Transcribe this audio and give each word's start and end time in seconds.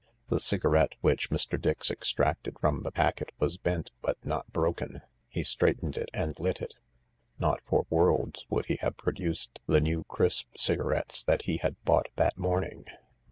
The 0.29 0.39
cigarette 0.39 0.95
which 1.01 1.29
Mr. 1.29 1.61
Dix 1.61 1.91
extracted 1.91 2.57
from 2.59 2.81
the 2.81 2.89
packet 2.91 3.31
was 3.37 3.59
bent 3.59 3.91
but 4.01 4.17
not 4.25 4.51
broken. 4.51 5.03
He 5.27 5.43
straightened 5.43 5.95
it 5.95 6.09
and 6.11 6.33
lit 6.39 6.59
it. 6.59 6.73
Not 7.37 7.61
for 7.67 7.85
worlds 7.87 8.47
would 8.49 8.65
he 8.65 8.77
have 8.77 8.97
produced 8.97 9.61
the 9.67 9.79
new 9.79 10.03
crisp 10.05 10.57
cigarettes 10.57 11.23
that 11.25 11.43
he 11.43 11.57
had 11.57 11.75
bought 11.83 12.09
that 12.15 12.35
morning. 12.39 12.85